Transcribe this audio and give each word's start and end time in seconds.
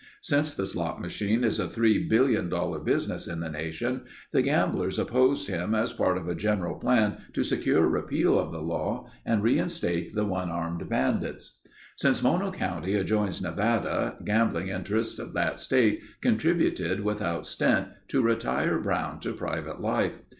Since 0.23 0.55
the 0.55 0.65
slot 0.65 0.99
machine 0.99 1.43
is 1.43 1.59
a 1.59 1.67
three 1.67 1.99
billion 2.03 2.49
dollar 2.49 2.79
business 2.79 3.27
in 3.27 3.39
the 3.39 3.51
nation, 3.51 4.01
the 4.31 4.41
gamblers 4.41 4.97
opposed 4.97 5.47
him 5.47 5.75
as 5.75 5.93
part 5.93 6.17
of 6.17 6.27
a 6.27 6.33
general 6.33 6.79
plan 6.79 7.17
to 7.33 7.43
secure 7.43 7.87
repeal 7.87 8.39
of 8.39 8.49
the 8.51 8.63
law 8.63 9.11
and 9.27 9.43
reinstate 9.43 10.15
the 10.15 10.25
one 10.25 10.49
arm 10.49 10.79
bandits. 10.89 11.59
Since 11.97 12.23
Mono 12.23 12.51
county 12.51 12.95
adjoins 12.95 13.43
Nevada, 13.43 14.15
gambling 14.25 14.69
interests 14.69 15.19
of 15.19 15.33
that 15.33 15.59
state 15.59 16.01
contributed 16.19 17.01
without 17.03 17.45
stint, 17.45 17.89
to 18.07 18.23
retire 18.23 18.79
Brown 18.79 19.19
to 19.19 19.33
private 19.33 19.81
life. 19.81 20.17